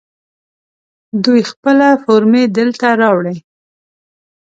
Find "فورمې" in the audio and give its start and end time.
2.03-2.43